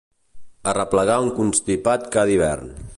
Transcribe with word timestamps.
Arreplegar 0.71 1.19
un 1.27 1.31
constipat 1.41 2.09
cada 2.17 2.37
hivern. 2.39 2.79